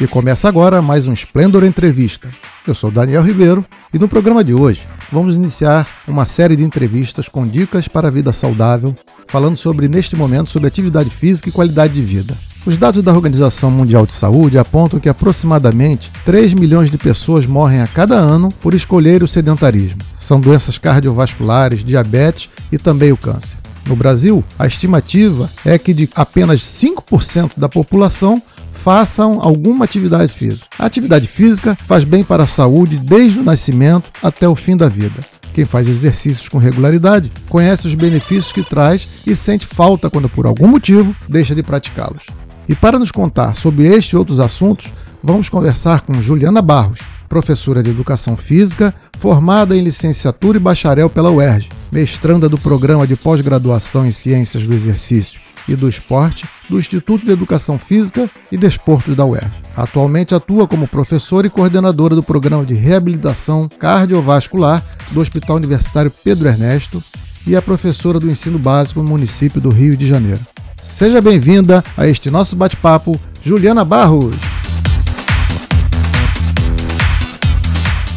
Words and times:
E 0.00 0.06
começa 0.06 0.46
agora 0.46 0.80
mais 0.80 1.08
um 1.08 1.12
Splendor 1.12 1.64
Entrevista. 1.64 2.28
Eu 2.64 2.72
sou 2.72 2.88
Daniel 2.88 3.20
Ribeiro 3.20 3.64
e 3.92 3.98
no 3.98 4.06
programa 4.06 4.44
de 4.44 4.54
hoje 4.54 4.86
vamos 5.10 5.34
iniciar 5.34 5.88
uma 6.06 6.24
série 6.24 6.54
de 6.54 6.62
entrevistas 6.62 7.28
com 7.28 7.44
dicas 7.44 7.88
para 7.88 8.06
a 8.06 8.10
vida 8.10 8.32
saudável, 8.32 8.94
falando 9.26 9.56
sobre, 9.56 9.88
neste 9.88 10.14
momento, 10.14 10.50
sobre 10.50 10.68
atividade 10.68 11.10
física 11.10 11.48
e 11.48 11.52
qualidade 11.52 11.94
de 11.94 12.02
vida. 12.02 12.36
Os 12.64 12.76
dados 12.76 13.02
da 13.02 13.12
Organização 13.12 13.72
Mundial 13.72 14.06
de 14.06 14.12
Saúde 14.14 14.56
apontam 14.56 15.00
que 15.00 15.08
aproximadamente 15.08 16.12
3 16.24 16.54
milhões 16.54 16.92
de 16.92 16.96
pessoas 16.96 17.44
morrem 17.44 17.80
a 17.80 17.88
cada 17.88 18.14
ano 18.14 18.52
por 18.60 18.74
escolher 18.74 19.24
o 19.24 19.28
sedentarismo. 19.28 19.98
São 20.20 20.40
doenças 20.40 20.78
cardiovasculares, 20.78 21.84
diabetes 21.84 22.48
e 22.70 22.78
também 22.78 23.10
o 23.10 23.16
câncer. 23.16 23.56
No 23.84 23.96
Brasil, 23.96 24.44
a 24.56 24.66
estimativa 24.66 25.50
é 25.64 25.76
que 25.76 25.92
de 25.92 26.08
apenas 26.14 26.60
5% 26.60 27.52
da 27.56 27.68
população 27.68 28.40
façam 28.88 29.38
alguma 29.42 29.84
atividade 29.84 30.32
física. 30.32 30.66
A 30.78 30.86
atividade 30.86 31.26
física 31.26 31.74
faz 31.74 32.04
bem 32.04 32.24
para 32.24 32.44
a 32.44 32.46
saúde 32.46 32.96
desde 32.96 33.38
o 33.38 33.44
nascimento 33.44 34.10
até 34.22 34.48
o 34.48 34.54
fim 34.54 34.78
da 34.78 34.88
vida. 34.88 35.22
Quem 35.52 35.66
faz 35.66 35.86
exercícios 35.86 36.48
com 36.48 36.56
regularidade 36.56 37.30
conhece 37.50 37.86
os 37.86 37.94
benefícios 37.94 38.50
que 38.50 38.62
traz 38.62 39.06
e 39.26 39.36
sente 39.36 39.66
falta 39.66 40.08
quando, 40.08 40.26
por 40.26 40.46
algum 40.46 40.66
motivo, 40.66 41.14
deixa 41.28 41.54
de 41.54 41.62
praticá-los. 41.62 42.22
E 42.66 42.74
para 42.74 42.98
nos 42.98 43.10
contar 43.10 43.56
sobre 43.56 43.86
este 43.88 44.12
e 44.12 44.16
outros 44.16 44.40
assuntos, 44.40 44.90
vamos 45.22 45.50
conversar 45.50 46.00
com 46.00 46.22
Juliana 46.22 46.62
Barros, 46.62 47.00
professora 47.28 47.82
de 47.82 47.90
Educação 47.90 48.38
Física, 48.38 48.94
formada 49.18 49.76
em 49.76 49.82
licenciatura 49.82 50.56
e 50.56 50.60
bacharel 50.60 51.10
pela 51.10 51.30
UERJ, 51.30 51.68
mestranda 51.92 52.48
do 52.48 52.56
Programa 52.56 53.06
de 53.06 53.16
Pós-Graduação 53.16 54.06
em 54.06 54.12
Ciências 54.12 54.66
do 54.66 54.72
Exercício 54.72 55.46
e 55.68 55.76
do 55.76 55.88
Esporte 55.88 56.46
do 56.68 56.78
Instituto 56.78 57.24
de 57.24 57.32
Educação 57.32 57.78
Física 57.78 58.28
e 58.50 58.56
Desportos 58.56 59.14
da 59.14 59.24
UERJ. 59.24 59.50
Atualmente 59.76 60.34
atua 60.34 60.66
como 60.66 60.88
professora 60.88 61.46
e 61.46 61.50
coordenadora 61.50 62.14
do 62.14 62.22
Programa 62.22 62.64
de 62.64 62.74
Reabilitação 62.74 63.68
Cardiovascular 63.68 64.82
do 65.12 65.20
Hospital 65.20 65.56
Universitário 65.56 66.10
Pedro 66.24 66.48
Ernesto 66.48 67.02
e 67.46 67.54
é 67.54 67.60
professora 67.60 68.18
do 68.18 68.30
ensino 68.30 68.58
básico 68.58 69.02
no 69.02 69.08
município 69.08 69.60
do 69.60 69.70
Rio 69.70 69.96
de 69.96 70.06
Janeiro. 70.06 70.40
Seja 70.82 71.20
bem-vinda 71.20 71.84
a 71.96 72.06
este 72.06 72.30
nosso 72.30 72.56
bate-papo, 72.56 73.20
Juliana 73.42 73.84
Barros. 73.84 74.34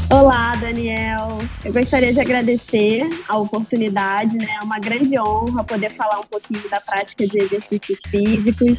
Olá. 0.10 0.41
Eu 1.72 1.76
gostaria 1.82 2.14
de 2.14 2.20
agradecer 2.20 3.10
a 3.30 3.38
oportunidade, 3.38 4.38
né? 4.38 4.58
É 4.62 4.64
uma 4.66 4.78
grande 4.78 5.18
honra 5.18 5.64
poder 5.64 5.90
falar 5.92 6.20
um 6.20 6.28
pouquinho 6.30 6.70
da 6.70 6.82
prática 6.82 7.26
de 7.26 7.38
exercícios 7.38 7.98
físicos, 8.10 8.78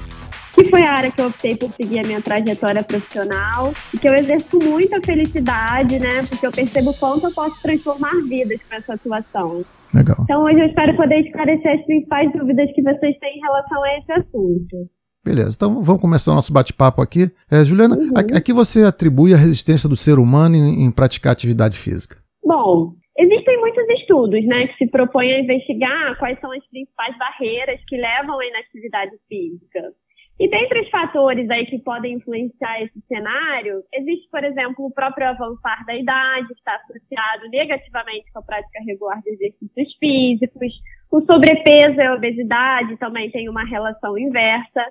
que 0.55 0.65
foi 0.69 0.83
a 0.83 0.93
área 0.93 1.11
que 1.11 1.19
eu 1.19 1.29
optei 1.29 1.57
por 1.57 1.73
seguir 1.73 2.01
a 2.01 2.03
minha 2.07 2.21
trajetória 2.21 2.85
profissional 2.85 3.73
e 3.95 3.97
que 3.97 4.07
eu 4.07 4.15
exerço 4.15 4.59
muita 4.63 5.01
felicidade, 5.01 5.99
né? 5.99 6.23
Porque 6.29 6.47
eu 6.47 6.53
percebo 6.53 6.93
quanto 6.93 7.29
eu 7.29 7.33
posso 7.33 7.63
transformar 7.63 8.13
vidas 8.29 8.61
com 8.69 8.77
essa 8.77 8.93
atuação. 8.93 9.65
Legal. 9.95 10.19
Então, 10.25 10.45
hoje 10.45 10.61
eu 10.61 10.67
espero 10.67 10.95
poder 10.95 11.19
esclarecer 11.25 11.73
as 11.81 11.87
principais 11.87 12.31
dúvidas 12.35 12.69
que 12.75 12.83
vocês 12.83 13.19
têm 13.19 13.39
em 13.39 13.41
relação 13.41 13.83
a 13.83 13.99
esse 14.01 14.13
assunto. 14.13 14.91
Beleza, 15.25 15.53
então 15.57 15.83
vamos 15.83 16.03
começar 16.03 16.33
o 16.33 16.35
nosso 16.35 16.53
bate-papo 16.53 17.01
aqui. 17.01 17.31
É, 17.51 17.65
Juliana, 17.65 17.97
Uhum. 17.97 18.11
a, 18.15 18.37
a 18.37 18.41
que 18.43 18.53
você 18.53 18.83
atribui 18.83 19.33
a 19.33 19.39
resistência 19.39 19.89
do 19.89 19.97
ser 19.97 20.19
humano 20.19 20.57
em, 20.57 20.85
em 20.85 20.91
praticar 20.91 21.33
atividade 21.33 21.79
física? 21.79 22.21
Bom, 22.45 22.95
existem 23.17 23.61
muitos 23.61 23.89
estudos, 24.01 24.45
né, 24.47 24.67
que 24.69 24.77
se 24.79 24.91
propõem 24.91 25.33
a 25.33 25.41
investigar 25.41 26.19
quais 26.19 26.39
são 26.41 26.51
as 26.53 26.67
principais 26.69 27.17
barreiras 27.17 27.81
que 27.87 27.97
levam 27.97 28.39
à 28.39 28.47
inatividade 28.47 29.13
física. 29.29 29.93
E 30.41 30.49
dentre 30.49 30.81
os 30.81 30.91
fatores 30.91 31.49
aí 31.51 31.67
que 31.67 31.79
podem 31.79 32.15
influenciar 32.15 32.83
esse 32.83 33.01
cenário, 33.07 33.83
existe, 33.93 34.29
por 34.31 34.43
exemplo, 34.43 34.87
o 34.87 34.93
próprio 34.93 35.29
avançar 35.29 35.85
da 35.87 35.95
idade, 35.95 36.49
que 36.49 36.55
está 36.55 36.75
associado 36.77 37.49
negativamente 37.49 38.33
com 38.33 38.41
a 38.41 38.43
prática 38.43 38.81
regular 38.85 39.21
de 39.23 39.31
exercícios 39.31 39.95
físicos. 39.99 40.73
O 41.13 41.21
sobrepeso 41.21 42.01
e 42.01 42.07
a 42.07 42.15
obesidade 42.15 42.97
também 42.97 43.31
têm 43.31 43.49
uma 43.49 43.65
relação 43.65 44.19
inversa. 44.19 44.85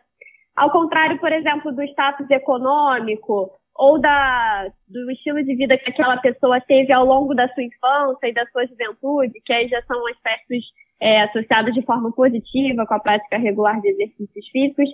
Ao 0.56 0.72
contrário, 0.72 1.20
por 1.20 1.32
exemplo, 1.32 1.72
do 1.74 1.84
status 1.84 2.30
econômico 2.30 3.52
ou 3.76 4.00
da, 4.00 4.68
do 4.88 5.12
estilo 5.12 5.44
de 5.44 5.56
vida 5.56 5.78
que 5.78 5.90
aquela 5.90 6.18
pessoa 6.18 6.60
teve 6.62 6.92
ao 6.92 7.06
longo 7.06 7.34
da 7.34 7.48
sua 7.50 7.64
infância 7.64 8.28
e 8.28 8.34
da 8.34 8.46
sua 8.48 8.66
juventude, 8.68 9.42
que 9.46 9.54
aí 9.54 9.68
já 9.68 9.82
são 9.84 10.06
aspectos 10.08 10.64
é, 11.02 11.24
associados 11.24 11.74
de 11.74 11.82
forma 11.84 12.12
positiva 12.12 12.86
com 12.86 12.94
a 12.94 13.00
prática 13.00 13.38
regular 13.38 13.82
de 13.82 13.90
exercícios 13.90 14.48
físicos. 14.50 14.90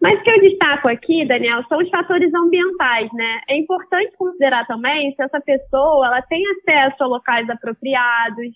Mas 0.00 0.18
o 0.18 0.22
que 0.22 0.30
eu 0.30 0.40
destaco 0.40 0.88
aqui, 0.88 1.26
Daniel, 1.26 1.62
são 1.68 1.78
os 1.78 1.90
fatores 1.90 2.32
ambientais, 2.32 3.12
né? 3.12 3.40
É 3.50 3.58
importante 3.58 4.16
considerar 4.16 4.66
também 4.66 5.14
se 5.14 5.22
essa 5.22 5.40
pessoa 5.42 6.06
ela 6.06 6.22
tem 6.22 6.42
acesso 6.52 7.04
a 7.04 7.06
locais 7.06 7.48
apropriados, 7.50 8.48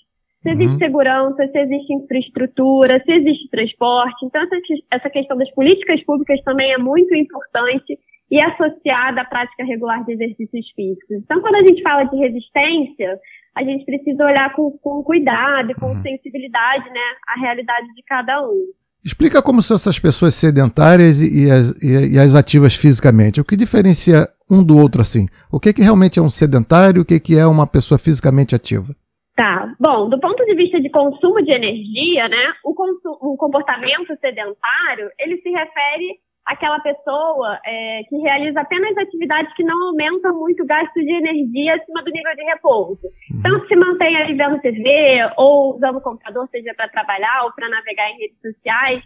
se 0.42 0.50
existe 0.50 0.72
Uhum. 0.72 0.78
segurança, 0.78 1.46
se 1.46 1.58
existe 1.58 1.92
infraestrutura, 1.92 3.02
se 3.04 3.12
existe 3.12 3.50
transporte. 3.50 4.24
Então, 4.24 4.42
essa, 4.42 4.56
essa 4.92 5.10
questão 5.10 5.36
das 5.36 5.50
políticas 5.52 6.02
públicas 6.04 6.40
também 6.44 6.72
é 6.72 6.78
muito 6.78 7.14
importante 7.14 7.98
e 8.34 8.40
associada 8.42 9.20
à 9.20 9.24
prática 9.24 9.64
regular 9.64 10.04
de 10.04 10.12
exercícios 10.14 10.66
físicos. 10.74 11.16
Então, 11.22 11.40
quando 11.40 11.54
a 11.54 11.60
gente 11.66 11.80
fala 11.82 12.02
de 12.04 12.16
resistência, 12.16 13.16
a 13.56 13.62
gente 13.62 13.84
precisa 13.84 14.24
olhar 14.24 14.52
com, 14.54 14.72
com 14.82 15.02
cuidado 15.04 15.70
e 15.70 15.74
com 15.74 15.86
Uhum. 15.92 16.00
sensibilidade, 16.02 16.90
né, 16.90 17.06
a 17.28 17.40
realidade 17.40 17.86
de 17.94 18.02
cada 18.02 18.42
um. 18.42 18.64
Explica 19.04 19.40
como 19.42 19.62
são 19.62 19.76
essas 19.76 19.98
pessoas 19.98 20.34
sedentárias 20.34 21.20
e, 21.20 21.44
e 21.44 21.50
as, 21.50 21.70
e- 21.82 22.14
e 22.14 22.18
as 22.18 22.34
ativas 22.34 22.74
fisicamente. 22.74 23.40
O 23.40 23.44
que 23.44 23.54
diferencia 23.56 24.26
um 24.50 24.64
do 24.64 24.76
outro 24.78 25.00
assim? 25.02 25.26
O 25.52 25.60
que, 25.60 25.72
que 25.72 25.82
realmente 25.82 26.18
é 26.18 26.22
um 26.22 26.30
sedentário 26.30 26.98
e 26.98 27.02
o 27.02 27.04
que, 27.04 27.20
que 27.20 27.38
é 27.38 27.46
uma 27.46 27.66
pessoa 27.66 27.98
fisicamente 27.98 28.54
ativa? 28.54 28.92
Tá. 29.36 29.72
Bom, 29.78 30.08
do 30.08 30.18
ponto 30.18 30.44
de 30.44 30.54
vista 30.56 30.80
de 30.80 30.88
consumo 30.90 31.42
de 31.42 31.52
energia, 31.54 32.28
né, 32.28 32.44
o, 32.64 32.72
consu- 32.74 33.18
o 33.20 33.36
comportamento 33.36 34.08
sedentário, 34.20 35.06
ele 35.20 35.36
se 35.42 35.50
refere 35.50 36.08
àquela 36.46 36.78
pessoa 36.80 37.58
é, 37.64 38.02
que 38.08 38.16
realiza 38.18 38.60
apenas 38.60 38.96
atividades 38.98 39.52
que 39.54 39.64
não 39.64 39.88
aumentam 39.88 40.38
muito 40.38 40.62
o 40.62 40.66
gasto 40.66 40.94
de 40.94 41.12
energia 41.12 41.74
acima 41.74 42.02
do 42.02 42.10
nível 42.10 42.34
de 42.36 42.44
repouso. 42.44 43.00
Então, 43.32 43.66
se 43.66 43.76
mantém 43.76 44.16
ali 44.16 44.34
vendo 44.34 44.60
TV 44.60 45.30
ou 45.36 45.76
usando 45.76 45.96
o 45.96 46.02
computador, 46.02 46.48
seja 46.50 46.74
para 46.74 46.88
trabalhar 46.88 47.44
ou 47.44 47.52
para 47.52 47.68
navegar 47.68 48.10
em 48.10 48.18
redes 48.18 48.40
sociais, 48.40 49.02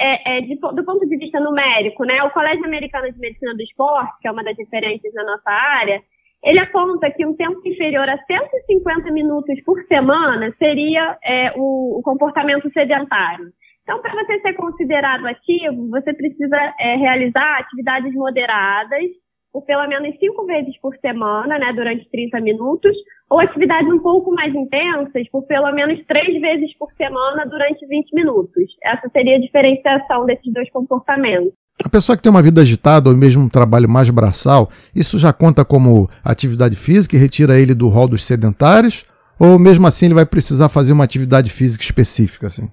é, 0.00 0.38
é, 0.38 0.40
de 0.42 0.54
do 0.54 0.84
ponto 0.84 1.06
de 1.06 1.16
vista 1.16 1.40
numérico, 1.40 2.04
né, 2.04 2.22
o 2.22 2.30
Colégio 2.30 2.64
Americano 2.64 3.10
de 3.12 3.18
Medicina 3.18 3.52
do 3.54 3.62
Esporte, 3.62 4.20
que 4.20 4.28
é 4.28 4.30
uma 4.30 4.44
das 4.44 4.56
referências 4.56 5.12
na 5.12 5.24
nossa 5.24 5.50
área, 5.50 6.00
ele 6.44 6.60
aponta 6.60 7.10
que 7.10 7.26
um 7.26 7.34
tempo 7.34 7.60
inferior 7.66 8.08
a 8.08 8.16
150 8.16 9.10
minutos 9.10 9.60
por 9.64 9.82
semana 9.86 10.54
seria 10.56 11.18
é, 11.24 11.52
o, 11.56 11.98
o 11.98 12.02
comportamento 12.02 12.70
sedentário. 12.72 13.46
Então, 13.88 14.02
para 14.02 14.12
você 14.22 14.38
ser 14.40 14.52
considerado 14.52 15.26
ativo, 15.26 15.88
você 15.88 16.12
precisa 16.12 16.56
é, 16.78 16.96
realizar 16.96 17.58
atividades 17.58 18.12
moderadas, 18.12 19.02
por 19.50 19.64
pelo 19.64 19.88
menos 19.88 20.14
cinco 20.20 20.44
vezes 20.44 20.78
por 20.78 20.94
semana, 20.98 21.58
né, 21.58 21.72
durante 21.72 22.06
30 22.10 22.38
minutos, 22.42 22.94
ou 23.30 23.40
atividades 23.40 23.90
um 23.90 23.98
pouco 23.98 24.30
mais 24.34 24.54
intensas, 24.54 25.26
por 25.32 25.46
pelo 25.46 25.72
menos 25.72 26.04
três 26.04 26.38
vezes 26.38 26.76
por 26.76 26.92
semana, 26.98 27.46
durante 27.46 27.86
20 27.86 28.12
minutos. 28.12 28.64
Essa 28.84 29.08
seria 29.08 29.36
a 29.36 29.40
diferenciação 29.40 30.26
desses 30.26 30.52
dois 30.52 30.70
comportamentos. 30.70 31.54
A 31.82 31.88
pessoa 31.88 32.14
que 32.14 32.22
tem 32.22 32.30
uma 32.30 32.42
vida 32.42 32.60
agitada 32.60 33.08
ou 33.08 33.16
mesmo 33.16 33.42
um 33.42 33.48
trabalho 33.48 33.88
mais 33.88 34.10
braçal, 34.10 34.68
isso 34.94 35.18
já 35.18 35.32
conta 35.32 35.64
como 35.64 36.10
atividade 36.22 36.76
física 36.76 37.16
e 37.16 37.18
retira 37.18 37.58
ele 37.58 37.74
do 37.74 37.88
rol 37.88 38.06
dos 38.06 38.22
sedentários? 38.22 39.06
Ou 39.40 39.58
mesmo 39.58 39.86
assim 39.86 40.06
ele 40.06 40.14
vai 40.14 40.26
precisar 40.26 40.68
fazer 40.68 40.92
uma 40.92 41.04
atividade 41.04 41.50
física 41.50 41.82
específica? 41.82 42.48
Assim? 42.48 42.68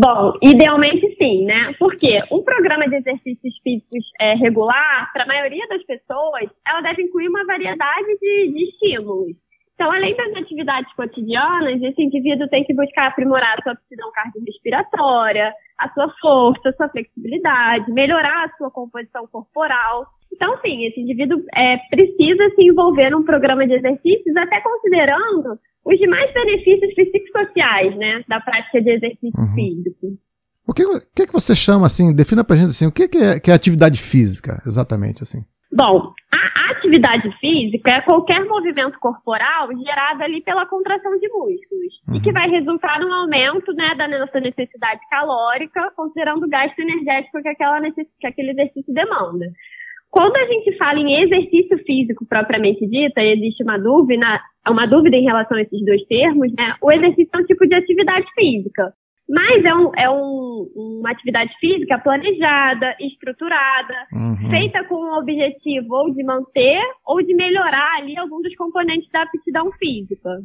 Bom, 0.00 0.32
idealmente 0.42 1.14
sim, 1.18 1.44
né? 1.44 1.74
Porque 1.78 2.22
um 2.32 2.42
programa 2.42 2.88
de 2.88 2.96
exercícios 2.96 3.54
físicos 3.62 4.02
é, 4.18 4.32
regular, 4.32 5.12
para 5.12 5.24
a 5.24 5.26
maioria 5.26 5.68
das 5.68 5.84
pessoas, 5.84 6.48
ela 6.66 6.80
deve 6.80 7.02
incluir 7.02 7.28
uma 7.28 7.44
variedade 7.44 8.06
de, 8.18 8.50
de 8.50 8.64
estímulos. 8.70 9.36
Então, 9.74 9.92
além 9.92 10.16
das 10.16 10.34
atividades 10.36 10.90
cotidianas, 10.94 11.82
esse 11.82 12.02
indivíduo 12.02 12.48
tem 12.48 12.64
que 12.64 12.72
buscar 12.72 13.08
aprimorar 13.08 13.58
a 13.58 13.62
sua 13.62 13.72
aptidão 13.72 14.10
cardiorrespiratória, 14.12 15.52
a 15.78 15.88
sua 15.90 16.10
força, 16.18 16.70
a 16.70 16.72
sua 16.72 16.88
flexibilidade, 16.88 17.92
melhorar 17.92 18.46
a 18.46 18.56
sua 18.56 18.70
composição 18.70 19.26
corporal. 19.26 20.06
Então, 20.32 20.58
sim, 20.62 20.86
esse 20.86 20.98
indivíduo 20.98 21.42
é, 21.54 21.76
precisa 21.90 22.48
se 22.54 22.62
envolver 22.62 23.10
num 23.10 23.22
programa 23.22 23.66
de 23.66 23.74
exercícios, 23.74 24.34
até 24.34 24.62
considerando 24.62 25.58
os 25.90 25.98
demais 25.98 26.32
benefícios 26.32 26.94
psicossociais, 26.94 27.96
né, 27.96 28.24
da 28.28 28.40
prática 28.40 28.80
de 28.80 28.90
exercício 28.90 29.40
uhum. 29.40 29.54
físico. 29.54 30.06
O 30.66 30.72
que, 30.72 30.84
que, 31.14 31.26
que 31.26 31.32
você 31.32 31.54
chama, 31.56 31.86
assim, 31.86 32.14
defina 32.14 32.44
pra 32.44 32.56
gente, 32.56 32.70
assim, 32.70 32.86
o 32.86 32.92
que, 32.92 33.08
que, 33.08 33.18
é, 33.18 33.40
que 33.40 33.50
é 33.50 33.54
atividade 33.54 34.00
física, 34.00 34.62
exatamente, 34.64 35.22
assim? 35.22 35.44
Bom, 35.72 36.12
a 36.34 36.72
atividade 36.72 37.30
física 37.38 37.90
é 37.90 38.00
qualquer 38.02 38.44
movimento 38.44 38.98
corporal 38.98 39.68
gerado 39.84 40.22
ali 40.22 40.40
pela 40.42 40.66
contração 40.66 41.18
de 41.18 41.28
músculos 41.28 41.94
uhum. 42.08 42.16
e 42.16 42.20
que 42.20 42.32
vai 42.32 42.48
resultar 42.50 42.98
num 43.00 43.12
aumento 43.12 43.72
né, 43.74 43.94
da 43.96 44.08
nossa 44.08 44.40
necessidade 44.40 45.00
calórica, 45.08 45.92
considerando 45.96 46.44
o 46.44 46.48
gasto 46.48 46.78
energético 46.78 47.40
que, 47.42 47.48
aquela 47.48 47.80
que 47.90 48.26
aquele 48.26 48.50
exercício 48.50 48.92
demanda. 48.92 49.46
Quando 50.10 50.36
a 50.36 50.46
gente 50.46 50.76
fala 50.76 50.98
em 50.98 51.22
exercício 51.22 51.78
físico 51.84 52.26
propriamente 52.26 52.86
dita, 52.86 53.22
e 53.22 53.32
existe 53.32 53.62
uma 53.62 53.78
dúvida, 53.78 54.40
uma 54.68 54.86
dúvida 54.86 55.16
em 55.16 55.24
relação 55.24 55.56
a 55.56 55.62
esses 55.62 55.84
dois 55.84 56.02
termos, 56.06 56.52
né? 56.52 56.74
O 56.82 56.92
exercício 56.92 57.30
é 57.32 57.38
um 57.38 57.44
tipo 57.44 57.66
de 57.66 57.74
atividade 57.74 58.26
física. 58.34 58.92
Mas 59.28 59.64
é, 59.64 59.72
um, 59.72 59.92
é 59.96 60.10
um, 60.10 60.66
uma 60.74 61.12
atividade 61.12 61.52
física 61.60 61.96
planejada, 62.00 62.96
estruturada, 63.00 63.94
uhum. 64.12 64.50
feita 64.50 64.82
com 64.84 64.96
o 64.96 65.18
objetivo 65.20 65.94
ou 65.94 66.12
de 66.12 66.24
manter 66.24 66.82
ou 67.06 67.22
de 67.22 67.32
melhorar 67.32 67.98
ali 67.98 68.18
algum 68.18 68.42
dos 68.42 68.54
componentes 68.56 69.08
da 69.12 69.22
aptidão 69.22 69.70
física. 69.78 70.40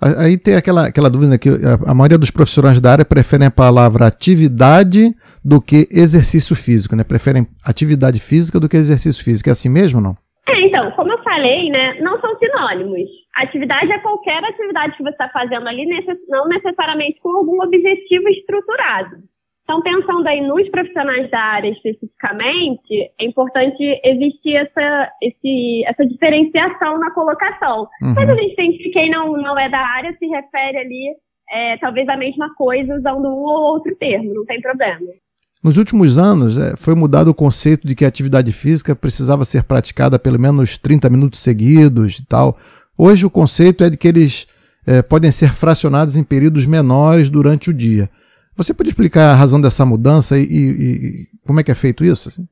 Aí 0.00 0.38
tem 0.38 0.54
aquela, 0.54 0.86
aquela 0.86 1.10
dúvida 1.10 1.36
que 1.36 1.48
a 1.84 1.92
maioria 1.92 2.18
dos 2.18 2.30
profissionais 2.30 2.80
da 2.80 2.92
área 2.92 3.04
preferem 3.04 3.48
a 3.48 3.50
palavra 3.50 4.06
atividade 4.06 5.12
do 5.44 5.60
que 5.60 5.88
exercício 5.90 6.54
físico, 6.54 6.94
né? 6.94 7.02
Preferem 7.02 7.48
atividade 7.64 8.20
física 8.20 8.60
do 8.60 8.68
que 8.68 8.76
exercício 8.76 9.24
físico. 9.24 9.48
É 9.48 9.52
assim 9.52 9.68
mesmo 9.68 9.98
ou 9.98 10.04
não? 10.04 10.16
É, 10.48 10.60
então, 10.66 10.90
como 10.92 11.12
eu 11.12 11.22
falei, 11.22 11.68
né, 11.68 12.00
não 12.00 12.18
são 12.20 12.30
sinônimos. 12.38 13.08
Atividade 13.36 13.92
é 13.92 13.98
qualquer 13.98 14.42
atividade 14.44 14.96
que 14.96 15.02
você 15.02 15.10
está 15.10 15.28
fazendo 15.30 15.68
ali, 15.68 15.84
não 16.28 16.48
necessariamente 16.48 17.20
com 17.20 17.36
algum 17.36 17.60
objetivo 17.62 18.28
estruturado. 18.28 19.16
Então, 19.68 19.82
pensando 19.82 20.26
aí 20.26 20.40
nos 20.40 20.66
profissionais 20.70 21.30
da 21.30 21.38
área 21.38 21.68
especificamente, 21.68 23.12
é 23.20 23.26
importante 23.26 24.00
existir 24.02 24.56
essa, 24.56 25.12
esse, 25.22 25.84
essa 25.86 26.06
diferenciação 26.06 26.98
na 26.98 27.10
colocação. 27.10 27.86
Uhum. 28.00 28.14
Mas 28.16 28.30
a 28.30 28.34
gente 28.34 28.56
tem 28.56 28.72
que 28.72 28.88
quem 28.88 29.10
não, 29.10 29.36
não 29.36 29.58
é 29.58 29.68
da 29.68 29.78
área 29.78 30.16
se 30.18 30.24
refere 30.24 30.78
ali, 30.78 31.14
é, 31.50 31.76
talvez 31.76 32.08
a 32.08 32.16
mesma 32.16 32.54
coisa 32.54 32.94
usando 32.94 33.26
um 33.26 33.42
ou 33.42 33.74
outro 33.74 33.94
termo, 33.96 34.32
não 34.32 34.46
tem 34.46 34.58
problema. 34.58 35.00
Nos 35.62 35.76
últimos 35.76 36.16
anos, 36.16 36.56
é, 36.56 36.74
foi 36.74 36.94
mudado 36.94 37.28
o 37.28 37.34
conceito 37.34 37.86
de 37.86 37.94
que 37.94 38.06
a 38.06 38.08
atividade 38.08 38.50
física 38.52 38.96
precisava 38.96 39.44
ser 39.44 39.64
praticada 39.64 40.18
pelo 40.18 40.40
menos 40.40 40.78
30 40.78 41.10
minutos 41.10 41.40
seguidos 41.40 42.18
e 42.18 42.26
tal. 42.26 42.56
Hoje 42.96 43.26
o 43.26 43.30
conceito 43.30 43.84
é 43.84 43.90
de 43.90 43.98
que 43.98 44.08
eles 44.08 44.46
é, 44.86 45.02
podem 45.02 45.30
ser 45.30 45.52
fracionados 45.52 46.16
em 46.16 46.24
períodos 46.24 46.64
menores 46.64 47.28
durante 47.28 47.68
o 47.68 47.74
dia. 47.74 48.08
Você 48.58 48.74
pode 48.74 48.90
explicar 48.90 49.30
a 49.30 49.36
razão 49.36 49.60
dessa 49.60 49.86
mudança 49.86 50.36
e, 50.36 50.42
e, 50.42 50.70
e 50.70 51.26
como 51.46 51.60
é 51.60 51.62
que 51.62 51.70
é 51.70 51.76
feito 51.76 52.04
isso? 52.04 52.28
Assim? 52.28 52.44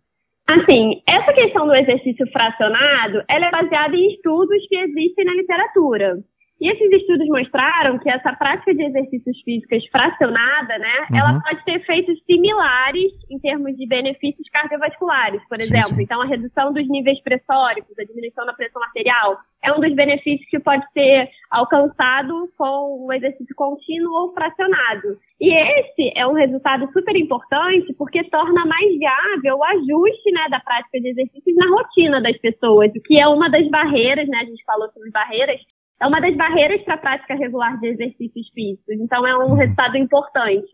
assim, 0.47 1.03
essa 1.09 1.33
questão 1.33 1.67
do 1.67 1.75
exercício 1.75 2.27
fracionado, 2.31 3.23
ela 3.29 3.47
é 3.47 3.51
baseada 3.51 3.97
em 3.97 4.15
estudos 4.15 4.67
que 4.69 4.77
existem 4.77 5.25
na 5.25 5.35
literatura. 5.35 6.19
E 6.61 6.71
esses 6.71 6.91
estudos 6.91 7.29
mostraram 7.29 7.99
que 7.99 8.09
essa 8.09 8.33
prática 8.33 8.75
de 8.75 8.83
exercícios 8.83 9.39
físicos 9.43 9.87
fracionada, 9.89 10.79
né, 10.79 11.07
uhum. 11.11 11.19
ela 11.19 11.41
pode 11.43 11.65
ter 11.65 11.77
efeitos 11.77 12.19
similares 12.25 13.13
em 13.31 13.39
termos 13.39 13.77
de 13.77 13.87
benefícios 13.87 14.49
cardiovasculares, 14.51 15.43
por 15.49 15.61
exemplo. 15.61 15.91
Sim, 15.91 15.97
sim. 15.97 16.03
Então, 16.05 16.23
a 16.23 16.27
redução 16.27 16.73
dos 16.73 16.89
níveis 16.89 17.21
pressóricos, 17.23 17.99
a 17.99 18.05
diminuição 18.05 18.47
da 18.47 18.55
pressão 18.55 18.83
arterial, 18.83 19.37
é 19.63 19.73
um 19.73 19.81
dos 19.81 19.95
benefícios 19.95 20.49
que 20.49 20.59
pode 20.59 20.85
ser 20.93 21.29
alcançado 21.51 22.49
com 22.57 23.07
o 23.07 23.13
exercício 23.13 23.55
contínuo 23.55 24.13
ou 24.15 24.33
fracionado. 24.33 25.19
E 25.41 25.53
esse 25.53 26.13
é 26.17 26.27
um 26.27 26.33
resultado 26.33 26.91
super 26.93 27.15
importante 27.17 27.93
porque 27.99 28.25
torna 28.31 28.65
mais 28.65 28.99
viável 28.99 29.59
o 29.59 29.65
ajuste 29.65 30.31
né, 30.33 30.47
da 30.51 30.61
prática 30.61 31.01
de 31.01 31.09
exercícios 31.09 31.57
na 31.57 31.69
rotina 31.69 32.23
das 32.23 32.39
pessoas, 32.39 32.91
o 32.91 33.03
que 33.03 33.21
é 33.21 33.29
uma 33.29 33.51
das 33.51 33.69
barreiras, 33.69 34.27
né, 34.29 34.39
a 34.39 34.45
gente 34.45 34.65
falou 34.65 34.89
sobre 34.93 35.11
barreiras, 35.11 35.61
é 36.01 36.07
uma 36.07 36.21
das 36.21 36.37
barreiras 36.37 36.83
para 36.83 36.95
a 36.95 36.99
prática 36.99 37.35
regular 37.35 37.79
de 37.81 37.89
exercícios 37.89 38.49
físicos. 38.55 38.95
Então, 39.01 39.27
é 39.27 39.37
um 39.39 39.51
uhum. 39.51 39.55
resultado 39.55 39.97
importante. 39.97 40.71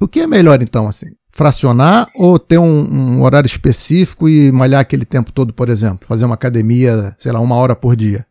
O 0.00 0.08
que 0.08 0.20
é 0.20 0.26
melhor, 0.26 0.62
então, 0.62 0.88
assim? 0.88 1.06
Fracionar 1.30 2.06
ou 2.14 2.38
ter 2.38 2.58
um, 2.58 2.64
um, 2.64 3.22
horário 3.22 3.46
específico 3.46 4.28
e 4.28 4.50
malhar 4.50 4.80
aquele 4.80 5.04
tempo 5.04 5.32
todo, 5.32 5.52
por 5.52 5.68
exemplo? 5.68 6.06
Fazer 6.06 6.24
uma 6.24 6.34
academia, 6.34 7.14
sei 7.18 7.32
lá, 7.32 7.40
uma 7.40 7.56
hora 7.56 7.76
por 7.76 7.94
dia? 7.94 8.24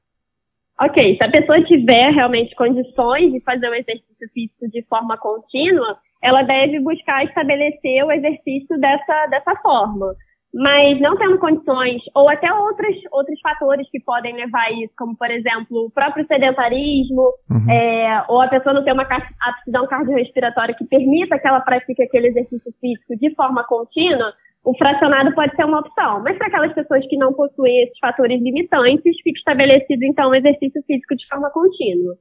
Ok, 0.81 1.16
se 1.16 1.24
a 1.24 1.31
pessoa 1.31 1.63
tiver 1.63 2.12
realmente 2.12 2.54
condições 2.56 3.31
de 3.31 3.39
fazer 3.42 3.69
o 3.69 3.75
exercício 3.75 4.30
físico 4.33 4.68
de 4.69 4.83
forma 4.89 5.18
contínua, 5.18 5.98
ela 6.21 6.42
deve 6.44 6.80
buscar 6.81 7.24
estabelecer 7.24 8.04
o 8.04 8.12
exercício 8.12 8.78
dessa, 8.80 9.28
dessa 9.28 9.56
forma 9.62 10.13
mas 10.56 11.02
não 11.02 11.18
tendo 11.18 11.38
condições, 11.38 12.02
ou 12.16 12.30
até 12.30 12.52
outros, 12.54 12.96
outros 13.12 13.38
fatores 13.42 13.86
que 13.92 14.00
podem 14.00 14.34
levar 14.34 14.63
a 14.63 14.72
isso, 14.72 14.94
como, 14.98 15.13
por 15.18 15.30
exemplo, 15.30 15.86
o 15.86 15.92
próprio 15.92 16.25
sedentarismo, 16.25 17.34
uhum. 17.52 17.69
é, 17.69 18.24
ou 18.30 18.40
a 18.42 18.48
pessoa 18.48 18.74
não 18.74 18.84
ter 18.84 18.94
uma 18.94 19.04
aptidão 19.04 19.86
cardiorrespiratória 19.86 20.74
que 20.74 20.86
permita 20.86 21.38
que 21.38 21.46
ela 21.46 21.60
pratique 21.60 22.02
aquele 22.02 22.28
exercício 22.28 22.74
físico 22.80 23.18
de 23.19 23.36
forma 23.36 23.66
contínua, 23.66 24.31
o 24.63 24.74
fracionado 24.78 25.36
pode 25.36 25.54
ser 25.57 25.66
uma 25.66 25.81
opção. 25.81 26.24
Mas 26.24 26.38
para 26.38 26.48
aquelas 26.48 26.74
pessoas 26.74 27.06
que 27.10 27.18
não 27.18 27.34
possuem 27.34 27.84
esses 27.84 28.00
fatores 28.00 28.42
limitantes, 28.42 29.13
fica 29.24 29.38
estabelecido, 29.38 30.06
então, 30.06 30.30
o 30.30 30.36
exercício 30.36 30.81
físico 30.88 31.18
de 31.18 31.28
forma 31.28 31.50
contínua. 31.50 32.16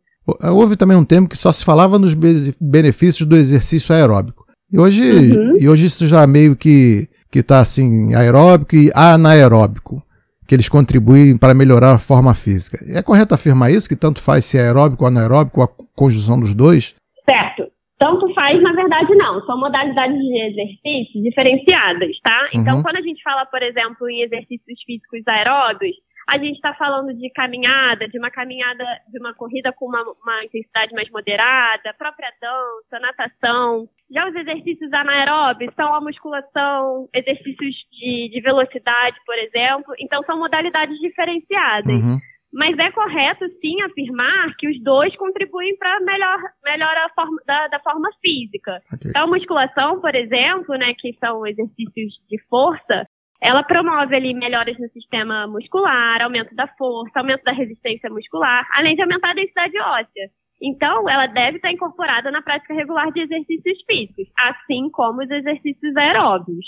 Houve 0.53 0.77
também 0.77 0.97
um 0.97 1.05
tempo 1.05 1.29
que 1.29 1.39
só 1.39 1.53
se 1.53 1.65
falava 1.65 2.01
nos 2.01 2.15
benefícios 2.61 3.29
do 3.29 3.37
exercício 3.37 3.95
aeróbico. 3.95 4.45
E 4.73 4.79
hoje, 4.81 5.03
uhum. 5.05 5.57
e 5.57 5.69
hoje 5.69 5.87
isso 5.87 6.09
já 6.09 6.27
meio 6.27 6.57
que 6.57 7.09
que 7.35 7.41
está 7.41 7.59
assim, 7.59 8.15
aeróbico 8.15 8.77
e 8.77 8.93
anaeróbico, 8.95 10.01
que 10.47 10.55
eles 10.55 10.69
contribuem 10.69 11.37
para 11.37 11.53
melhorar 11.53 11.91
a 11.95 11.99
forma 11.99 12.33
física. 12.33 12.79
É 12.87 13.03
correto 13.03 13.35
afirmar 13.35 13.73
isso, 13.73 13.89
que 13.89 13.99
tanto 13.99 14.23
faz 14.23 14.45
se 14.45 14.57
é 14.57 14.61
aeróbico 14.63 15.03
ou 15.03 15.09
anaeróbico, 15.09 15.61
a 15.61 15.67
conjunção 15.99 16.39
dos 16.39 16.55
dois? 16.55 16.95
Certo. 17.29 17.67
Tanto 17.99 18.33
faz, 18.35 18.63
na 18.63 18.73
verdade, 18.73 19.17
não. 19.17 19.45
São 19.47 19.59
modalidades 19.59 20.17
de 20.17 20.43
exercício 20.47 21.23
diferenciadas, 21.25 22.17
tá? 22.23 22.51
Então, 22.55 22.77
uhum. 22.77 22.83
quando 22.85 22.99
a 22.99 23.03
gente 23.03 23.21
fala, 23.21 23.45
por 23.47 23.65
exemplo, 23.65 24.09
em 24.09 24.23
exercícios 24.23 24.79
físicos 24.87 25.27
aeróbicos, 25.27 25.97
a 26.29 26.39
gente 26.39 26.55
está 26.55 26.73
falando 26.75 27.13
de 27.15 27.31
caminhada, 27.31 28.07
de 28.07 28.17
uma 28.17 28.31
caminhada, 28.31 28.85
de 29.09 29.19
uma 29.19 29.35
corrida 29.35 29.73
com 29.73 29.87
uma, 29.87 30.03
uma, 30.03 30.45
intensidade 30.45 30.95
mais 30.95 31.11
moderada, 31.11 31.95
própria 31.99 32.31
dança, 32.41 33.01
natação. 33.01 33.89
Já 34.13 34.29
os 34.29 34.35
exercícios 34.35 34.93
anaeróbicos 34.93 35.75
são 35.75 35.95
a 35.95 36.01
musculação, 36.01 37.09
exercícios 37.15 37.75
de, 37.91 38.31
de 38.31 38.41
velocidade, 38.41 39.17
por 39.25 39.37
exemplo. 39.39 39.95
Então, 39.99 40.23
são 40.25 40.39
modalidades 40.39 40.99
diferenciadas. 40.99 41.97
Uhum. 41.97 42.19
Mas 42.53 42.79
é 42.79 42.91
correto, 42.93 43.49
sim, 43.61 43.83
afirmar 43.83 44.55
que 44.57 44.69
os 44.69 44.81
dois 44.81 45.15
contribuem 45.17 45.77
para 45.77 45.99
melhor, 46.01 46.39
melhor 46.65 46.97
a 46.97 47.09
forma, 47.13 47.43
da, 47.45 47.67
da 47.67 47.81
forma 47.81 48.09
física. 48.23 48.81
Okay. 48.95 49.11
Então, 49.11 49.25
a 49.25 49.27
musculação, 49.27 50.01
por 50.01 50.15
exemplo, 50.15 50.77
né, 50.77 50.95
que 50.97 51.13
são 51.15 51.45
exercícios 51.45 52.15
de 52.31 52.39
força, 52.49 53.09
ela 53.43 53.65
promove 53.65 54.15
ali 54.15 54.33
melhoras 54.33 54.79
no 54.79 54.89
sistema 54.91 55.49
muscular, 55.49 56.23
aumento 56.23 56.55
da 56.55 56.69
força, 56.79 57.19
aumento 57.19 57.43
da 57.43 57.53
resistência 57.53 58.09
muscular, 58.09 58.67
além 58.73 58.95
de 58.95 59.03
aumentar 59.03 59.33
a 59.33 59.35
densidade 59.35 59.79
óssea. 59.81 60.31
Então, 60.63 61.09
ela 61.09 61.27
deve 61.27 61.57
estar 61.57 61.71
incorporada 61.71 62.31
na 62.31 62.43
prática 62.43 62.75
regular 62.75 63.13
de 63.13 63.21
exercícios 63.21 63.79
físicos, 63.87 64.27
assim 64.39 64.89
como 64.91 65.23
os 65.23 65.31
exercícios 65.31 65.97
aeróbios. 65.97 66.65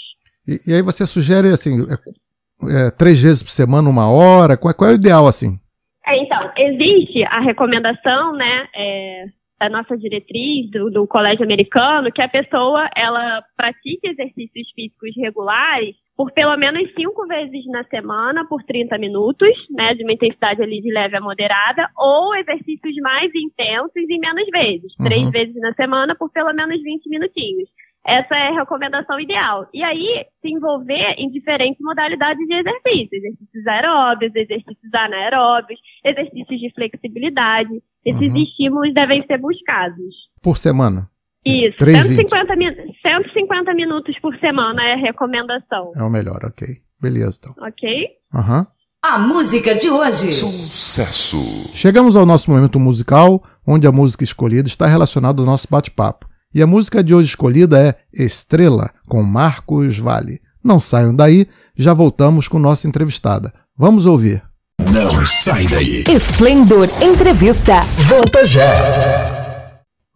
E, 0.47 0.61
e 0.67 0.75
aí 0.75 0.83
você 0.83 1.07
sugere, 1.07 1.49
assim, 1.49 1.83
é, 1.83 2.87
é, 2.87 2.91
três 2.91 3.23
vezes 3.23 3.43
por 3.43 3.51
semana, 3.51 3.89
uma 3.89 4.11
hora? 4.11 4.57
Qual, 4.57 4.75
qual 4.75 4.91
é 4.91 4.93
o 4.95 4.97
ideal, 4.97 5.27
assim? 5.27 5.59
É, 6.07 6.17
então, 6.23 6.53
existe 6.57 7.25
a 7.25 7.41
recomendação, 7.41 8.33
né, 8.35 8.69
é, 8.75 9.25
da 9.59 9.71
nossa 9.71 9.97
diretriz 9.97 10.71
do, 10.71 10.91
do 10.91 11.07
colégio 11.07 11.45
americano, 11.45 12.13
que 12.13 12.23
a 12.23 12.29
pessoa, 12.29 12.89
ela 12.95 13.43
pratique 13.57 14.09
exercícios 14.09 14.71
físicos 14.75 15.11
regulares 15.17 15.97
por 16.17 16.33
pelo 16.33 16.57
menos 16.57 16.83
cinco 16.97 17.27
vezes 17.27 17.67
na 17.67 17.85
semana, 17.85 18.47
por 18.49 18.63
30 18.65 18.97
minutos, 18.99 19.51
né, 19.71 19.95
de 19.95 20.03
uma 20.03 20.15
intensidade 20.15 20.63
ali 20.63 20.81
de 20.81 20.91
leve 20.91 21.17
a 21.17 21.21
moderada, 21.21 21.91
ou 21.97 22.35
exercícios 22.35 22.95
mais 23.03 23.31
intensos 23.35 24.09
em 24.09 24.19
menos 24.19 24.47
vezes, 24.51 24.93
uhum. 24.99 25.07
três 25.07 25.31
vezes 25.31 25.55
na 25.57 25.75
semana, 25.75 26.17
por 26.19 26.31
pelo 26.31 26.53
menos 26.55 26.83
20 26.83 27.09
minutinhos. 27.11 27.69
Essa 28.07 28.37
é 28.37 28.49
a 28.49 28.61
recomendação 28.61 29.19
ideal. 29.19 29.69
E 29.75 29.83
aí, 29.83 30.25
se 30.41 30.49
envolver 30.49 31.17
em 31.19 31.29
diferentes 31.29 31.81
modalidades 31.81 32.47
de 32.47 32.55
exercício, 32.55 33.19
exercícios 33.19 33.67
aeróbios, 33.67 34.35
exercícios 34.35 34.95
anaeróbios, 34.95 35.81
exercícios 36.05 36.61
de 36.61 36.73
flexibilidade. 36.73 37.83
Esses 38.05 38.31
uhum. 38.31 38.37
estímulos 38.37 38.95
devem 38.95 39.27
ser 39.27 39.39
buscados. 39.39 40.15
Por 40.41 40.57
semana? 40.57 41.11
Isso, 41.47 41.77
150, 41.79 42.57
min 42.57 42.75
150 43.01 43.73
minutos 43.75 44.19
por 44.21 44.37
semana 44.39 44.83
é 44.83 44.95
a 44.95 44.97
recomendação. 44.97 45.93
É 45.95 46.03
o 46.03 46.11
melhor, 46.11 46.41
ok. 46.45 46.67
Beleza, 47.01 47.39
então. 47.41 47.55
Ok? 47.65 47.89
Aham. 48.35 48.59
Uhum. 48.59 48.67
A 49.03 49.19
música 49.21 49.73
de 49.77 49.89
hoje. 49.89 50.33
Sucesso. 50.33 51.71
Chegamos 51.75 52.17
ao 52.17 52.27
nosso 52.27 52.51
momento 52.51 52.81
musical, 52.81 53.41
onde 53.65 53.87
a 53.87 53.93
música 53.93 54.25
escolhida 54.25 54.67
está 54.67 54.87
relacionada 54.87 55.41
ao 55.41 55.47
nosso 55.47 55.69
bate-papo. 55.71 56.27
E 56.53 56.61
a 56.61 56.67
música 56.67 57.05
de 57.05 57.15
hoje 57.15 57.29
escolhida 57.29 57.79
é 57.79 58.25
Estrela, 58.25 58.91
com 59.07 59.23
Marcos 59.23 59.97
Vale. 59.99 60.41
Não 60.65 60.81
saiam 60.81 61.15
daí, 61.15 61.47
já 61.77 61.95
voltamos 61.95 62.49
com 62.49 62.59
nossa 62.59 62.89
entrevistada. 62.89 63.53
Vamos 63.77 64.07
ouvir. 64.07 64.43
Não 64.81 65.25
sai 65.25 65.69
daí. 65.69 66.03
Esplendor 66.09 66.89
Entrevista. 67.01 67.81
Volta 68.09 68.45
já. 68.45 68.65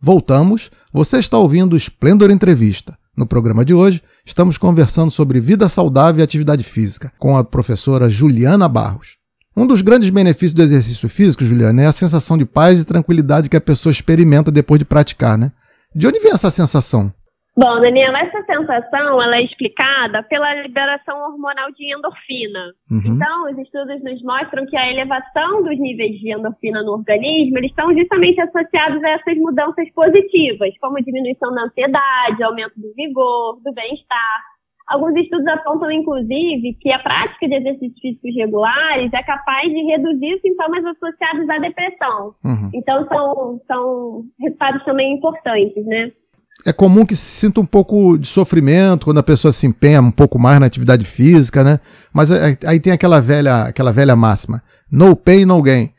Voltamos 0.01 0.71
você 0.93 1.19
está 1.19 1.39
ouvindo 1.39 1.75
o 1.75 1.77
Splendor 1.77 2.31
Entrevista. 2.31 2.99
No 3.17 3.27
programa 3.27 3.65
de 3.65 3.73
hoje, 3.73 4.03
estamos 4.25 4.59
conversando 4.59 5.11
sobre 5.11 5.41
vida 5.41 5.69
saudável 5.69 6.21
e 6.21 6.25
atividade 6.25 6.65
física 6.65 7.13
com 7.19 7.37
a 7.37 7.45
professora 7.45 8.09
Juliana 8.09 8.69
Barros. 8.69 9.17
Um 9.57 9.67
dos 9.67 9.83
grandes 9.83 10.11
benefícios 10.11 10.53
do 10.53 10.63
exercício 10.63 11.09
físico, 11.09 11.45
Juliana, 11.45 11.83
é 11.83 11.87
a 11.87 11.93
sensação 11.93 12.37
de 12.39 12.45
paz 12.45 12.81
e 12.81 12.85
tranquilidade 12.85 13.49
que 13.49 13.57
a 13.57 13.61
pessoa 13.61 13.93
experimenta 13.93 14.51
depois 14.51 14.79
de 14.79 14.85
praticar, 14.85 15.37
né? 15.37 15.53
De 15.95 16.07
onde 16.07 16.21
vem 16.21 16.33
essa 16.33 16.51
sensação? 16.51 17.13
Bom, 17.61 17.79
Daniela, 17.79 18.21
essa 18.21 18.43
sensação 18.45 19.23
ela 19.23 19.37
é 19.37 19.43
explicada 19.43 20.23
pela 20.23 20.63
liberação 20.63 21.15
hormonal 21.21 21.71
de 21.73 21.95
endorfina. 21.95 22.73
Uhum. 22.91 23.03
Então, 23.05 23.51
os 23.51 23.59
estudos 23.59 24.03
nos 24.03 24.23
mostram 24.23 24.65
que 24.65 24.75
a 24.79 24.91
elevação 24.91 25.63
dos 25.63 25.79
níveis 25.79 26.19
de 26.21 26.33
endorfina 26.33 26.83
no 26.83 26.93
organismo 26.93 27.59
eles 27.59 27.69
estão 27.69 27.93
justamente 27.93 28.41
associados 28.41 29.05
a 29.05 29.11
essas 29.11 29.37
mudanças 29.37 29.93
positivas, 29.93 30.73
como 30.81 31.05
diminuição 31.05 31.53
da 31.53 31.65
ansiedade, 31.65 32.43
aumento 32.43 32.81
do 32.81 32.95
vigor, 32.95 33.61
do 33.63 33.75
bem-estar. 33.75 34.41
Alguns 34.89 35.15
estudos 35.17 35.47
apontam, 35.47 35.93
inclusive, 35.93 36.79
que 36.81 36.91
a 36.91 36.99
prática 36.99 37.47
de 37.47 37.57
exercícios 37.57 38.01
físicos 38.01 38.35
regulares 38.37 39.13
é 39.13 39.23
capaz 39.23 39.71
de 39.71 39.83
reduzir 39.83 40.41
sintomas 40.41 40.85
associados 40.85 41.49
à 41.51 41.59
depressão. 41.59 42.35
Uhum. 42.43 42.71
Então, 42.73 43.07
são, 43.07 43.61
são 43.69 44.23
resultados 44.41 44.83
também 44.85 45.15
importantes, 45.15 45.85
né? 45.85 46.11
É 46.67 46.73
comum 46.73 47.07
que 47.07 47.17
se 47.17 47.41
sinta 47.41 47.61
um 47.61 47.65
pouco 47.65 48.19
de 48.19 48.27
sofrimento 48.27 49.05
quando 49.05 49.19
a 49.19 49.23
pessoa 49.23 49.53
se 49.53 49.67
empenha 49.67 50.01
um 50.01 50.11
pouco 50.11 50.39
mais 50.39 50.61
na 50.61 50.67
atividade 50.67 51.05
física, 51.05 51.65
né? 51.65 51.81
Mas 52.13 52.31
aí 52.31 52.81
tem 52.81 52.93
aquela 52.93 53.21
velha, 53.21 53.63
aquela 53.63 53.93
velha 53.93 54.15
máxima: 54.17 54.63
no 54.91 55.17
pain, 55.17 55.45
no 55.45 55.63
gain. 55.63 55.91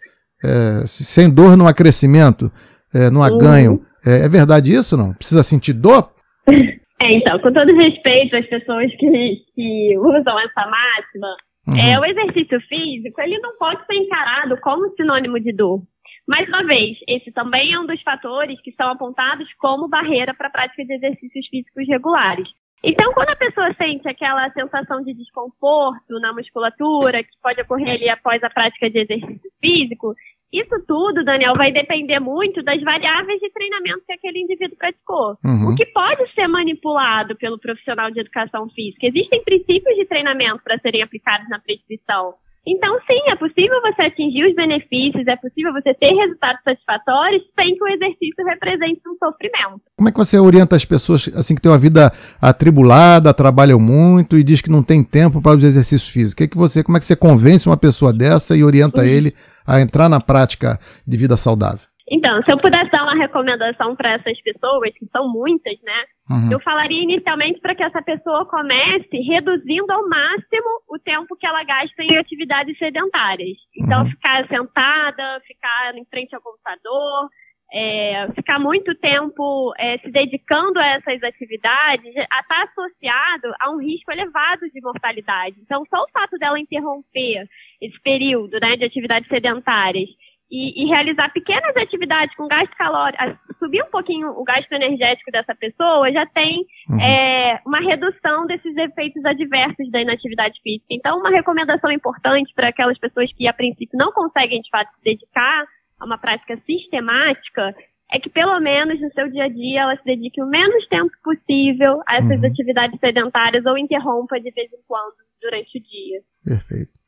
É, 0.44 0.88
sem 0.88 1.30
dor 1.30 1.56
não 1.56 1.68
há 1.68 1.74
crescimento, 1.74 2.51
é, 2.94 3.10
não 3.10 3.24
há 3.24 3.30
uhum. 3.30 3.38
ganho. 3.38 3.86
É, 4.06 4.25
é, 4.25 4.30
verdade 4.30 4.74
isso 4.74 4.98
não? 4.98 5.13
Precisa 5.13 5.44
sentir 5.44 5.74
dor? 5.74 6.10
É, 7.03 7.15
então, 7.15 7.39
com 7.39 7.51
todo 7.51 7.75
respeito 7.75 8.36
às 8.36 8.46
pessoas 8.46 8.86
que, 8.96 9.36
que 9.56 9.98
usam 9.98 10.39
essa 10.39 10.70
máxima, 10.70 11.36
uhum. 11.68 11.75
é, 11.75 12.00
o 12.00 12.06
exercício 12.06 12.62
físico 12.70 13.20
ele 13.22 13.39
não 13.39 13.58
pode 13.58 13.84
ser 13.88 13.96
encarado 13.96 14.56
como 14.62 14.94
sinônimo 14.96 15.39
de 15.39 15.51
dor. 15.51 15.82
Mais 16.31 16.47
uma 16.47 16.63
vez, 16.63 16.97
esse 17.09 17.29
também 17.33 17.73
é 17.73 17.77
um 17.77 17.85
dos 17.85 18.01
fatores 18.03 18.57
que 18.61 18.71
são 18.71 18.89
apontados 18.89 19.53
como 19.55 19.89
barreira 19.89 20.33
para 20.33 20.47
a 20.47 20.50
prática 20.50 20.85
de 20.85 20.93
exercícios 20.93 21.45
físicos 21.50 21.85
regulares. 21.85 22.47
Então, 22.81 23.11
quando 23.11 23.31
a 23.31 23.35
pessoa 23.35 23.73
sente 23.73 24.07
aquela 24.07 24.50
sensação 24.51 25.03
de 25.03 25.13
desconforto 25.13 26.21
na 26.21 26.31
musculatura, 26.31 27.21
que 27.21 27.38
pode 27.43 27.59
ocorrer 27.59 27.95
ali 27.95 28.09
após 28.09 28.41
a 28.45 28.50
prática 28.50 28.89
de 28.89 29.00
exercício 29.00 29.51
físico, 29.59 30.15
isso 30.53 30.73
tudo, 30.88 31.21
Daniel, 31.25 31.53
vai 31.57 31.69
depender 31.73 32.21
muito 32.21 32.63
das 32.63 32.81
variáveis 32.81 33.41
de 33.41 33.51
treinamento 33.51 34.05
que 34.07 34.13
aquele 34.13 34.39
indivíduo 34.39 34.77
praticou. 34.77 35.35
Uhum. 35.43 35.71
O 35.71 35.75
que 35.75 35.85
pode 35.88 36.33
ser 36.33 36.47
manipulado 36.47 37.35
pelo 37.35 37.59
profissional 37.59 38.09
de 38.09 38.21
educação 38.21 38.69
física? 38.69 39.05
Existem 39.05 39.43
princípios 39.43 39.97
de 39.97 40.05
treinamento 40.05 40.63
para 40.63 40.79
serem 40.79 41.03
aplicados 41.03 41.50
na 41.50 41.59
prescrição. 41.59 42.35
Então, 42.65 42.96
sim, 43.08 43.20
é 43.32 43.36
possível 43.36 43.82
você 43.82 44.03
atingir 44.03 44.48
os 44.48 44.56
benefícios, 44.56 45.25
é 45.25 45.36
possível 45.36 45.74
você 45.74 45.94
ter 45.96 46.13
resultados 46.13 46.62
satisfatórios 46.63 47.41
sem 47.60 47.75
que 47.75 47.84
o 47.84 47.88
exercício 47.88 48.46
represente 48.46 49.01
um 49.08 49.18
sofrimento. 49.18 49.82
Como 49.98 50.08
é 50.08 50.12
que 50.12 50.18
você 50.18 50.38
orienta 50.38 50.75
as 50.75 50.86
pessoas 50.86 51.27
assim 51.36 51.56
que 51.56 51.62
têm 51.62 51.72
uma 51.72 51.77
vida 51.80 52.12
atribulada, 52.39 53.34
trabalham 53.34 53.80
muito 53.80 54.38
e 54.38 54.44
diz 54.44 54.62
que 54.62 54.70
não 54.70 54.84
tem 54.84 55.03
tempo 55.03 55.41
para 55.41 55.58
os 55.58 55.63
exercícios 55.63 56.08
físicos? 56.08 56.34
Que 56.36 56.44
é 56.44 56.48
que 56.48 56.58
você, 56.58 56.84
como 56.84 56.98
é 56.98 57.00
que 57.00 57.06
você 57.06 57.15
convence 57.15 57.68
uma 57.68 57.77
pessoa 57.77 58.13
dessa 58.13 58.56
e 58.56 58.63
orienta 58.63 59.01
uhum. 59.01 59.08
ele 59.08 59.34
a 59.65 59.82
entrar 59.82 60.08
na 60.08 60.20
prática 60.20 60.80
de 61.08 61.18
vida 61.18 61.36
saudável? 61.38 61.90
Então, 62.12 62.44
se 62.44 62.51
eu 62.51 62.58
pudesse 62.58 62.91
dar 62.91 63.03
uma 63.03 63.15
recomendação 63.15 63.96
para 63.96 64.15
essas 64.15 64.39
pessoas, 64.41 64.94
que 64.96 65.06
são 65.13 65.30
muitas, 65.30 65.82
né? 65.82 66.03
Uhum. 66.30 66.51
Eu 66.51 66.60
falaria 66.60 67.01
inicialmente 67.03 67.62
para 67.62 67.74
que 67.74 67.84
essa 67.84 68.01
pessoa 68.01 68.46
comece 68.46 69.15
reduzindo 69.15 69.89
ao 69.89 70.10
máximo 70.10 70.84
o 70.89 71.00
tempo 71.00 71.38
que 71.38 71.48
ela 71.48 71.63
gasta 71.63 72.03
em 72.03 72.18
atividades 72.18 72.77
sedentárias. 72.77 73.58
Então, 73.77 74.01
uhum. 74.01 74.10
ficar 74.10 74.46
sentada, 74.50 75.39
ficar 75.48 75.96
em 75.96 76.03
frente 76.03 76.36
ao 76.36 76.41
computador, 76.41 77.30
é, 77.74 78.27
ficar 78.36 78.60
muito 78.60 78.94
tempo 78.96 79.74
é, 79.80 79.98
se 80.00 80.12
dedicando 80.12 80.77
a 80.80 80.88
essas 80.88 81.24
atividades 81.24 82.13
está 82.13 82.63
associado 82.63 83.56
a 83.62 83.72
um 83.72 83.77
risco 83.77 84.12
elevado 84.12 84.70
de 84.74 84.82
mortalidade. 84.82 85.56
Então, 85.62 85.86
só 85.89 86.03
o 86.03 86.12
fato 86.12 86.38
dela 86.38 86.60
interromper 86.60 87.48
esse 87.82 87.98
período 88.01 88.60
né, 88.60 88.75
de 88.75 88.84
atividades 88.84 89.30
sedentárias 89.30 90.10
e, 90.51 90.84
e, 90.84 90.88
realizar 90.88 91.31
pequenas 91.31 91.75
atividades 91.77 92.36
com 92.36 92.48
gasto 92.48 92.75
calórico, 92.75 93.24
subir 93.58 93.81
um 93.84 93.89
pouquinho 93.89 94.29
o 94.31 94.43
gasto 94.43 94.72
energético 94.74 95.31
dessa 95.31 95.55
pessoa, 95.55 96.12
já 96.12 96.25
tem 96.25 96.65
uhum. 96.89 97.01
é, 97.01 97.62
uma 97.65 97.79
redução 97.79 98.46
desses 98.46 98.75
efeitos 98.75 99.24
adversos 99.24 99.89
da 99.89 100.01
inatividade 100.01 100.60
física. 100.62 100.88
Então, 100.89 101.20
uma 101.20 101.29
recomendação 101.29 101.89
importante 101.89 102.53
para 102.53 102.67
aquelas 102.67 103.00
pessoas 103.00 103.31
que, 103.34 103.48
a 103.48 103.53
princípio, 103.53 103.98
não 103.98 104.12
conseguem, 104.12 104.60
de 104.60 104.70
fato, 104.70 104.89
se 104.96 105.03
dedicar 105.03 105.65
a 106.00 106.05
uma 106.05 106.17
prática 106.17 106.58
sistemática, 106.65 107.74
é 108.12 108.20
que, 108.20 108.29
pelo 108.29 108.60
menos 108.60 109.00
no 109.00 109.10
seu 109.13 109.29
dia 109.31 109.46
a 109.46 109.50
dia, 109.50 109.81
ela 109.81 109.96
se 109.96 110.03
dedique 110.03 110.41
o 110.41 110.46
menos 110.46 110.86
tempo 110.88 111.12
possível 111.24 112.01
a 112.05 112.17
essas 112.17 112.41
uhum. 112.41 112.48
atividades 112.48 113.00
sedentárias 113.00 113.65
ou 113.65 113.77
interrompa 113.77 114.38
de 114.38 114.51
vez 114.51 114.70
em 114.74 114.81
quando 114.86 115.15
durante 115.41 115.77
o 115.77 115.81
dia. 115.81 116.20
Perfeito. 116.43 117.00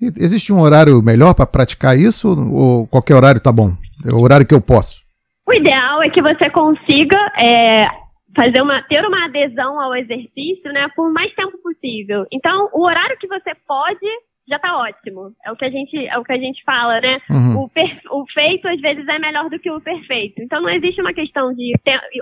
Existe 0.00 0.52
um 0.52 0.60
horário 0.60 1.02
melhor 1.02 1.34
para 1.34 1.46
praticar 1.46 1.96
isso 1.96 2.28
ou 2.28 2.86
qualquer 2.86 3.14
horário 3.14 3.38
está 3.38 3.52
bom? 3.52 3.72
É 4.04 4.10
o 4.10 4.20
horário 4.20 4.46
que 4.46 4.54
eu 4.54 4.60
posso? 4.60 5.02
O 5.46 5.52
ideal 5.52 6.02
é 6.02 6.10
que 6.10 6.22
você 6.22 6.48
consiga 6.50 7.18
é, 7.42 7.86
fazer 8.34 8.62
uma, 8.62 8.82
ter 8.84 9.04
uma 9.04 9.26
adesão 9.26 9.80
ao 9.80 9.94
exercício 9.94 10.72
né, 10.72 10.88
por 10.96 11.12
mais 11.12 11.34
tempo 11.34 11.58
possível. 11.58 12.24
Então, 12.32 12.70
o 12.72 12.84
horário 12.84 13.18
que 13.18 13.26
você 13.26 13.52
pode 13.66 14.06
já 14.48 14.56
está 14.56 14.76
ótimo. 14.76 15.32
É 15.44 15.52
o 15.52 15.56
que 15.56 15.64
a 15.64 15.70
gente, 15.70 16.06
é 16.06 16.18
o 16.18 16.24
que 16.24 16.32
a 16.32 16.38
gente 16.38 16.62
fala, 16.64 17.00
né? 17.00 17.20
Uhum. 17.30 17.62
O, 17.62 17.68
per, 17.68 18.00
o 18.10 18.24
feito 18.32 18.66
às 18.66 18.80
vezes 18.80 19.06
é 19.06 19.18
melhor 19.18 19.48
do 19.48 19.58
que 19.60 19.70
o 19.70 19.80
perfeito. 19.80 20.42
Então 20.42 20.60
não 20.60 20.70
existe 20.70 21.00
uma 21.00 21.14
questão 21.14 21.54
de 21.54 21.72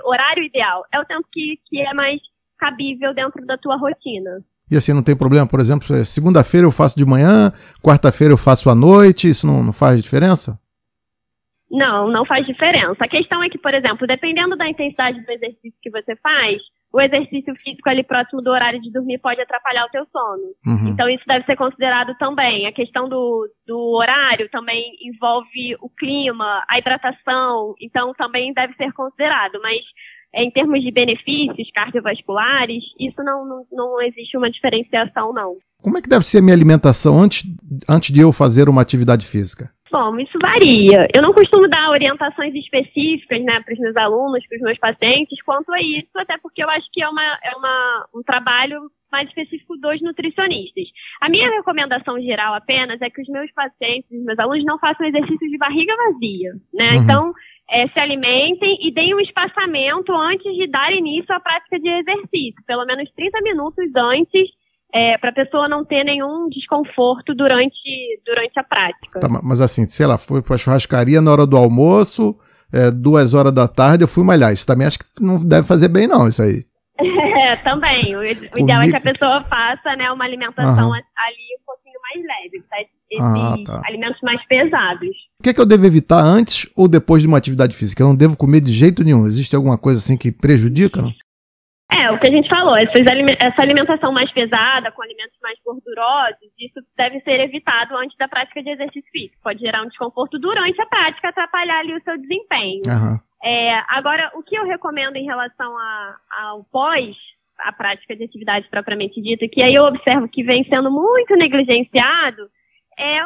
horário 0.03 0.43
ideal. 0.43 0.85
É 0.93 0.99
o 0.99 1.05
tempo 1.05 1.25
que, 1.31 1.59
que 1.67 1.81
é 1.81 1.93
mais 1.93 2.19
cabível 2.59 3.13
dentro 3.15 3.43
da 3.45 3.57
tua 3.57 3.77
rotina. 3.77 4.41
E 4.71 4.77
assim, 4.77 4.93
não 4.93 5.03
tem 5.03 5.15
problema, 5.15 5.47
por 5.47 5.59
exemplo, 5.59 5.87
segunda-feira 6.05 6.65
eu 6.65 6.71
faço 6.71 6.97
de 6.97 7.05
manhã, 7.05 7.51
quarta-feira 7.83 8.33
eu 8.33 8.37
faço 8.37 8.69
à 8.69 8.75
noite, 8.75 9.29
isso 9.29 9.47
não, 9.47 9.63
não 9.63 9.73
faz 9.73 10.01
diferença? 10.01 10.59
Não, 11.71 12.09
não 12.09 12.25
faz 12.25 12.45
diferença. 12.45 13.03
A 13.03 13.07
questão 13.07 13.43
é 13.43 13.49
que, 13.49 13.57
por 13.57 13.73
exemplo, 13.73 14.07
dependendo 14.07 14.57
da 14.57 14.67
intensidade 14.67 15.23
do 15.23 15.31
exercício 15.31 15.77
que 15.81 15.91
você 15.91 16.15
faz, 16.15 16.59
o 16.91 16.99
exercício 16.99 17.53
físico 17.57 17.87
ali 17.87 18.03
próximo 18.03 18.41
do 18.41 18.49
horário 18.49 18.81
de 18.81 18.91
dormir 18.91 19.19
pode 19.19 19.39
atrapalhar 19.39 19.85
o 19.85 19.89
teu 19.89 20.05
sono. 20.11 20.55
Uhum. 20.65 20.89
Então 20.89 21.07
isso 21.07 21.23
deve 21.27 21.45
ser 21.45 21.55
considerado 21.55 22.15
também. 22.17 22.65
A 22.65 22.71
questão 22.71 23.07
do, 23.07 23.47
do 23.67 23.79
horário 23.95 24.49
também 24.49 24.95
envolve 25.03 25.75
o 25.81 25.89
clima, 25.89 26.63
a 26.67 26.79
hidratação, 26.79 27.75
então 27.79 28.13
também 28.15 28.51
deve 28.53 28.73
ser 28.73 28.91
considerado. 28.93 29.59
Mas 29.61 29.81
em 30.33 30.51
termos 30.51 30.81
de 30.81 30.91
benefícios 30.91 31.69
cardiovasculares, 31.73 32.83
isso 32.99 33.23
não, 33.23 33.45
não, 33.45 33.65
não 33.71 34.01
existe 34.01 34.37
uma 34.37 34.49
diferenciação, 34.49 35.33
não. 35.33 35.55
Como 35.81 35.97
é 35.97 36.01
que 36.01 36.09
deve 36.09 36.25
ser 36.25 36.39
a 36.39 36.41
minha 36.41 36.55
alimentação 36.55 37.19
antes, 37.19 37.43
antes 37.87 38.13
de 38.13 38.19
eu 38.19 38.31
fazer 38.31 38.67
uma 38.67 38.81
atividade 38.81 39.25
física? 39.25 39.71
Bom, 39.91 40.19
isso 40.19 40.37
varia. 40.39 41.03
Eu 41.15 41.21
não 41.21 41.33
costumo 41.33 41.67
dar 41.67 41.89
orientações 41.89 42.53
específicas 42.53 43.41
né, 43.43 43.59
para 43.61 43.73
os 43.73 43.79
meus 43.79 43.97
alunos, 43.97 44.45
para 44.47 44.57
os 44.57 44.61
meus 44.61 44.77
pacientes, 44.77 45.41
quanto 45.41 45.71
a 45.73 45.81
isso, 45.81 46.11
até 46.15 46.37
porque 46.37 46.63
eu 46.63 46.69
acho 46.69 46.85
que 46.93 47.01
é, 47.01 47.09
uma, 47.09 47.23
é 47.43 47.55
uma, 47.55 48.07
um 48.15 48.21
trabalho 48.21 48.81
mais 49.11 49.27
específico 49.29 49.75
dos 49.77 49.99
nutricionistas. 50.01 50.85
A 51.21 51.29
minha 51.29 51.49
recomendação 51.49 52.21
geral 52.21 52.53
apenas 52.53 53.01
é 53.01 53.09
que 53.09 53.21
os 53.21 53.27
meus 53.27 53.51
pacientes, 53.51 54.11
os 54.11 54.23
meus 54.23 54.37
alunos, 54.37 54.63
não 54.65 54.77
façam 54.77 55.07
exercícios 55.07 55.49
de 55.49 55.57
barriga 55.57 55.95
vazia, 55.95 56.51
né? 56.71 56.91
Uhum. 56.91 57.03
Então, 57.03 57.33
é, 57.71 57.87
se 57.87 57.99
alimentem 57.99 58.77
e 58.81 58.93
deem 58.93 59.15
um 59.15 59.19
espaçamento 59.19 60.11
antes 60.13 60.51
de 60.55 60.67
dar 60.67 60.91
início 60.91 61.33
à 61.33 61.39
prática 61.39 61.79
de 61.79 61.87
exercício, 61.87 62.63
pelo 62.65 62.85
menos 62.85 63.09
30 63.15 63.41
minutos 63.41 63.85
antes, 63.95 64.49
é, 64.93 65.17
para 65.19 65.29
a 65.29 65.33
pessoa 65.33 65.69
não 65.69 65.85
ter 65.85 66.03
nenhum 66.03 66.49
desconforto 66.49 67.35
durante, 67.35 67.77
durante 68.25 68.59
a 68.59 68.63
prática. 68.63 69.19
Tá, 69.19 69.27
mas 69.43 69.61
assim, 69.61 69.85
sei 69.85 70.07
lá, 70.07 70.17
foi 70.17 70.41
para 70.41 70.55
a 70.55 70.57
churrascaria 70.57 71.21
na 71.21 71.31
hora 71.31 71.45
do 71.45 71.55
almoço, 71.55 72.35
é, 72.73 72.89
duas 72.89 73.35
horas 73.35 73.53
da 73.53 73.67
tarde, 73.67 74.03
eu 74.03 74.07
fui 74.07 74.23
malhar. 74.23 74.51
Isso 74.51 74.65
também 74.65 74.87
acho 74.87 74.99
que 74.99 75.05
não 75.21 75.37
deve 75.37 75.67
fazer 75.67 75.89
bem, 75.89 76.07
não, 76.07 76.27
isso 76.27 76.41
aí. 76.41 76.63
É, 77.39 77.55
também. 77.57 78.15
O, 78.15 78.19
o, 78.19 78.59
ideal 78.59 78.81
é 78.81 78.89
que 78.89 78.95
a 78.95 79.01
pessoa 79.01 79.43
faça 79.45 79.95
né, 79.95 80.11
uma 80.11 80.25
alimentação 80.25 80.71
Aham. 80.71 80.93
ali 80.93 81.47
um 81.59 81.65
pouquinho 81.65 81.99
mais 82.01 82.25
leve, 82.25 82.63
7 82.67 82.98
ah, 83.19 83.55
tá. 83.65 83.81
alimentos 83.85 84.19
mais 84.21 84.45
pesados. 84.47 85.09
O 85.39 85.43
que, 85.43 85.49
é 85.49 85.53
que 85.53 85.61
eu 85.61 85.65
devo 85.65 85.85
evitar 85.85 86.21
antes 86.21 86.69
ou 86.75 86.87
depois 86.87 87.21
de 87.21 87.27
uma 87.27 87.37
atividade 87.37 87.75
física? 87.75 88.03
Eu 88.03 88.07
não 88.07 88.15
devo 88.15 88.37
comer 88.37 88.61
de 88.61 88.71
jeito 88.71 89.03
nenhum. 89.03 89.25
Existe 89.25 89.55
alguma 89.55 89.77
coisa 89.77 89.99
assim 89.99 90.17
que 90.17 90.31
prejudica? 90.31 91.01
Não? 91.01 91.11
É, 91.91 92.11
o 92.11 92.19
que 92.19 92.29
a 92.29 92.31
gente 92.31 92.47
falou, 92.47 92.77
essa 92.77 93.61
alimentação 93.61 94.11
mais 94.11 94.31
pesada, 94.31 94.91
com 94.91 95.01
alimentos 95.01 95.35
mais 95.41 95.57
gordurosos, 95.65 96.53
isso 96.59 96.79
deve 96.95 97.19
ser 97.21 97.39
evitado 97.39 97.97
antes 97.97 98.15
da 98.17 98.27
prática 98.27 98.61
de 98.61 98.69
exercício 98.69 99.09
físico. 99.11 99.41
Pode 99.41 99.59
gerar 99.59 99.81
um 99.81 99.87
desconforto 99.87 100.37
durante 100.37 100.79
a 100.79 100.85
prática, 100.85 101.29
atrapalhar 101.29 101.79
ali 101.79 101.95
o 101.95 102.03
seu 102.03 102.15
desempenho. 102.15 102.81
Uhum. 102.85 103.19
É, 103.43 103.83
agora, 103.89 104.31
o 104.35 104.43
que 104.43 104.55
eu 104.55 104.65
recomendo 104.65 105.15
em 105.15 105.25
relação 105.25 105.75
a, 105.77 106.15
ao 106.43 106.63
pós, 106.65 107.15
a 107.59 107.71
prática 107.71 108.15
de 108.15 108.23
atividade 108.23 108.67
propriamente 108.69 109.19
dita, 109.19 109.47
que 109.47 109.61
aí 109.61 109.73
eu 109.73 109.85
observo 109.85 110.29
que 110.29 110.43
vem 110.43 110.63
sendo 110.65 110.91
muito 110.91 111.35
negligenciado, 111.35 112.49
é 112.99 113.21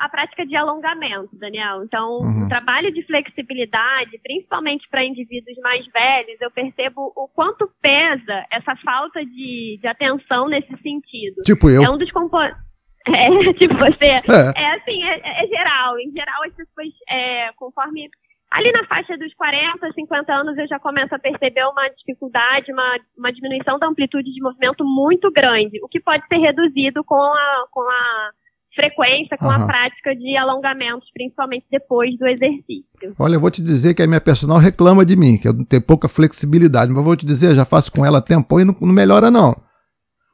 a 0.00 0.08
prática 0.08 0.44
de 0.44 0.56
alongamento, 0.56 1.30
Daniel. 1.38 1.84
Então, 1.84 2.18
uhum. 2.18 2.44
o 2.44 2.48
trabalho 2.48 2.92
de 2.92 3.02
flexibilidade, 3.04 4.18
principalmente 4.22 4.88
para 4.90 5.04
indivíduos 5.04 5.56
mais 5.62 5.86
velhos, 5.86 6.40
eu 6.40 6.50
percebo 6.50 7.12
o 7.16 7.28
quanto 7.28 7.70
pesa 7.80 8.44
essa 8.50 8.74
falta 8.76 9.24
de, 9.24 9.78
de 9.80 9.86
atenção 9.86 10.48
nesse 10.48 10.76
sentido. 10.82 11.40
Tipo 11.44 11.70
eu. 11.70 11.84
É 11.84 11.90
um 11.90 11.98
dos 11.98 12.10
componentes. 12.10 12.60
É, 13.04 13.52
tipo 13.54 13.74
você. 13.74 14.04
É, 14.04 14.22
é 14.56 14.74
assim, 14.76 15.02
é, 15.02 15.44
é, 15.44 15.46
geral. 15.48 15.98
Em 15.98 16.12
geral, 16.12 16.44
as 16.44 16.54
pessoas, 16.54 16.88
é, 17.10 17.50
conforme. 17.56 18.08
Ali 18.48 18.70
na 18.70 18.86
faixa 18.86 19.18
dos 19.18 19.34
40, 19.34 19.92
50 19.92 20.32
anos, 20.32 20.56
eu 20.56 20.68
já 20.68 20.78
começo 20.78 21.12
a 21.12 21.18
perceber 21.18 21.64
uma 21.64 21.88
dificuldade, 21.88 22.70
uma, 22.70 22.98
uma 23.18 23.32
diminuição 23.32 23.76
da 23.76 23.88
amplitude 23.88 24.30
de 24.30 24.40
movimento 24.40 24.84
muito 24.84 25.32
grande, 25.32 25.80
o 25.82 25.88
que 25.88 25.98
pode 25.98 26.24
ser 26.28 26.36
reduzido 26.36 27.02
com 27.02 27.16
a, 27.16 27.64
com 27.72 27.80
a 27.80 28.30
frequência 28.74 29.36
com 29.36 29.46
uhum. 29.46 29.52
a 29.52 29.66
prática 29.66 30.14
de 30.14 30.36
alongamentos, 30.36 31.08
principalmente 31.12 31.66
depois 31.70 32.16
do 32.18 32.26
exercício. 32.26 32.84
Olha, 33.18 33.34
eu 33.34 33.40
vou 33.40 33.50
te 33.50 33.62
dizer 33.62 33.94
que 33.94 34.02
a 34.02 34.06
minha 34.06 34.20
personal 34.20 34.58
reclama 34.58 35.04
de 35.04 35.16
mim, 35.16 35.36
que 35.36 35.48
eu 35.48 35.64
tenho 35.66 35.82
pouca 35.82 36.08
flexibilidade, 36.08 36.90
mas 36.90 36.98
eu 36.98 37.04
vou 37.04 37.16
te 37.16 37.26
dizer, 37.26 37.50
eu 37.50 37.54
já 37.56 37.64
faço 37.64 37.92
com 37.92 38.04
ela 38.04 38.22
tempo 38.22 38.60
e 38.60 38.64
não, 38.64 38.74
não 38.80 38.92
melhora 38.92 39.30
não. 39.30 39.54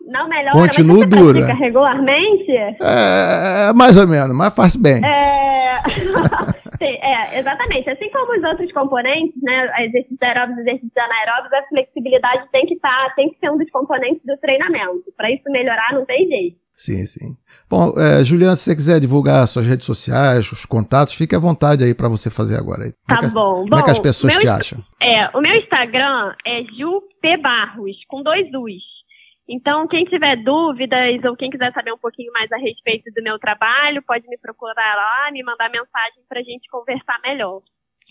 Não 0.06 0.28
melhora, 0.28 0.52
Continuo 0.52 1.00
mas 1.00 1.08
você 1.10 1.16
dura. 1.16 1.54
regularmente? 1.54 2.50
É, 2.80 3.72
mais 3.74 3.96
ou 3.96 4.08
menos, 4.08 4.34
mas 4.34 4.54
faz 4.54 4.74
bem. 4.74 5.04
É... 5.04 5.82
Sim, 6.78 6.96
é, 7.02 7.38
exatamente. 7.40 7.90
Assim 7.90 8.08
como 8.10 8.38
os 8.38 8.44
outros 8.44 8.72
componentes, 8.72 9.34
né, 9.42 9.84
exercícios 9.84 10.22
aeróbicos, 10.22 10.60
exercícios 10.60 10.96
anaeróbicos, 10.96 11.58
a 11.58 11.68
flexibilidade 11.68 12.48
tem 12.52 12.66
que 12.66 12.74
estar, 12.74 13.08
tá, 13.08 13.14
tem 13.16 13.30
que 13.30 13.38
ser 13.38 13.50
um 13.50 13.58
dos 13.58 13.70
componentes 13.70 14.24
do 14.24 14.36
treinamento. 14.38 15.12
Para 15.16 15.30
isso 15.30 15.42
melhorar, 15.50 15.92
não 15.92 16.06
tem 16.06 16.26
jeito. 16.28 16.56
Sim, 16.74 17.04
sim. 17.06 17.36
Bom, 17.68 17.92
é, 17.98 18.24
Juliana, 18.24 18.56
se 18.56 18.64
você 18.64 18.74
quiser 18.74 18.98
divulgar 18.98 19.46
suas 19.46 19.66
redes 19.66 19.84
sociais, 19.84 20.50
os 20.50 20.64
contatos, 20.64 21.14
fique 21.14 21.36
à 21.36 21.38
vontade 21.38 21.84
aí 21.84 21.94
para 21.94 22.08
você 22.08 22.30
fazer 22.30 22.56
agora. 22.56 22.84
Aí. 22.84 22.92
Tá 23.06 23.16
como 23.16 23.28
é 23.28 23.30
bom. 23.30 23.54
Como 23.56 23.68
bom, 23.68 23.78
é 23.78 23.82
que 23.82 23.90
as 23.90 23.98
pessoas 23.98 24.36
te 24.38 24.48
acham? 24.48 24.82
É, 25.02 25.36
o 25.36 25.40
meu 25.40 25.54
Instagram 25.54 26.34
é 26.46 27.36
Barros, 27.36 27.96
com 28.08 28.22
dois 28.22 28.46
U's. 28.54 28.98
Então, 29.46 29.86
quem 29.88 30.04
tiver 30.04 30.36
dúvidas 30.42 31.24
ou 31.24 31.36
quem 31.36 31.50
quiser 31.50 31.72
saber 31.72 31.92
um 31.92 31.98
pouquinho 31.98 32.30
mais 32.32 32.50
a 32.52 32.58
respeito 32.58 33.10
do 33.14 33.22
meu 33.22 33.38
trabalho, 33.38 34.02
pode 34.06 34.26
me 34.28 34.36
procurar 34.38 34.94
lá, 34.94 35.30
me 35.32 35.42
mandar 35.42 35.70
mensagem 35.70 36.22
para 36.28 36.40
a 36.40 36.42
gente 36.42 36.68
conversar 36.70 37.18
melhor. 37.22 37.60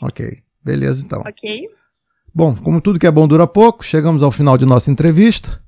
Ok, 0.02 0.26
beleza 0.64 1.06
então. 1.06 1.22
Ok. 1.22 1.70
Bom, 2.34 2.56
como 2.56 2.82
tudo 2.82 3.00
que 3.00 3.08
é 3.08 3.12
bom 3.12 3.28
dura 3.28 3.48
pouco, 3.48 3.84
chegamos 3.84 4.22
ao 4.22 4.32
final 4.32 4.58
de 4.58 4.66
nossa 4.66 4.92
entrevista. 4.92 5.60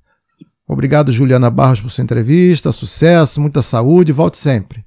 Obrigado, 0.69 1.11
Juliana 1.11 1.49
Barros, 1.49 1.81
por 1.81 1.89
sua 1.89 2.03
entrevista. 2.03 2.71
Sucesso, 2.71 3.41
muita 3.41 3.63
saúde. 3.63 4.11
Volte 4.11 4.37
sempre. 4.37 4.85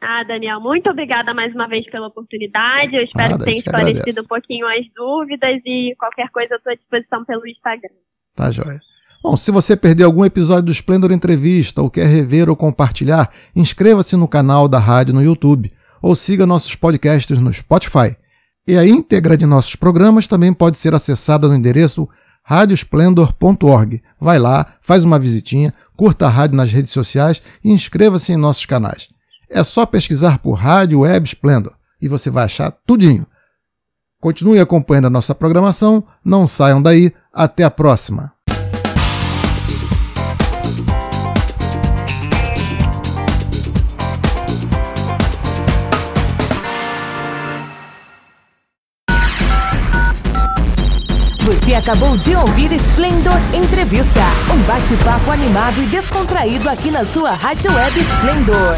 Ah, 0.00 0.24
Daniel, 0.24 0.60
muito 0.60 0.88
obrigada 0.88 1.34
mais 1.34 1.54
uma 1.54 1.68
vez 1.68 1.84
pela 1.90 2.06
oportunidade. 2.06 2.96
Eu 2.96 3.02
espero 3.02 3.32
Nada, 3.32 3.44
que 3.44 3.44
tenha 3.44 3.58
esclarecido 3.58 3.98
agradece. 3.98 4.20
um 4.20 4.26
pouquinho 4.26 4.66
as 4.66 4.86
dúvidas 4.96 5.60
e 5.66 5.94
qualquer 5.98 6.30
coisa 6.30 6.54
à 6.54 6.74
disposição 6.74 7.22
pelo 7.26 7.46
Instagram. 7.46 7.90
Tá, 8.34 8.50
joia. 8.50 8.80
Bom, 9.22 9.36
se 9.36 9.50
você 9.50 9.76
perdeu 9.76 10.06
algum 10.06 10.24
episódio 10.24 10.62
do 10.62 10.72
Splendor 10.72 11.12
Entrevista 11.12 11.82
ou 11.82 11.90
quer 11.90 12.06
rever 12.06 12.48
ou 12.48 12.56
compartilhar, 12.56 13.30
inscreva-se 13.54 14.16
no 14.16 14.28
canal 14.28 14.68
da 14.68 14.78
rádio 14.78 15.12
no 15.12 15.22
YouTube 15.22 15.70
ou 16.00 16.16
siga 16.16 16.46
nossos 16.46 16.74
podcasts 16.74 17.38
no 17.38 17.52
Spotify. 17.52 18.16
E 18.66 18.78
a 18.78 18.86
íntegra 18.86 19.36
de 19.36 19.44
nossos 19.44 19.76
programas 19.76 20.26
também 20.26 20.54
pode 20.54 20.78
ser 20.78 20.94
acessada 20.94 21.46
no 21.46 21.54
endereço 21.54 22.08
radiosplendor.org. 22.48 24.02
Vai 24.18 24.38
lá, 24.38 24.74
faz 24.80 25.04
uma 25.04 25.18
visitinha, 25.18 25.74
curta 25.94 26.26
a 26.26 26.30
rádio 26.30 26.56
nas 26.56 26.72
redes 26.72 26.90
sociais 26.90 27.42
e 27.62 27.70
inscreva-se 27.70 28.32
em 28.32 28.36
nossos 28.36 28.64
canais. 28.64 29.08
É 29.50 29.62
só 29.62 29.84
pesquisar 29.84 30.38
por 30.38 30.54
Rádio 30.54 31.00
Web 31.00 31.26
Splendor 31.26 31.74
e 32.00 32.08
você 32.08 32.30
vai 32.30 32.44
achar 32.44 32.70
tudinho. 32.86 33.26
Continue 34.18 34.58
acompanhando 34.60 35.06
a 35.06 35.10
nossa 35.10 35.34
programação, 35.34 36.02
não 36.24 36.46
saiam 36.46 36.80
daí, 36.80 37.12
até 37.32 37.64
a 37.64 37.70
próxima! 37.70 38.32
Acabou 51.78 52.16
de 52.16 52.34
ouvir 52.34 52.72
Splendor 52.72 53.38
Entrevista, 53.54 54.20
um 54.52 54.60
bate-papo 54.62 55.30
animado 55.30 55.80
e 55.80 55.86
descontraído 55.86 56.68
aqui 56.68 56.90
na 56.90 57.04
sua 57.04 57.30
Rádio 57.30 57.72
Web 57.72 58.00
Splendor. 58.00 58.76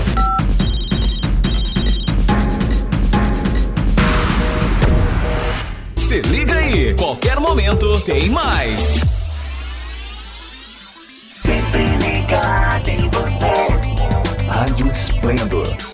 Se 5.97 6.21
liga 6.23 6.55
aí, 6.55 6.95
qualquer 6.95 7.41
momento 7.41 7.99
tem 8.01 8.29
mais. 8.29 9.01
Sempre 11.27 11.87
ligado 11.97 12.89
em 12.89 13.09
você. 13.09 14.47
Rádio 14.47 14.91
Splendor 14.93 15.90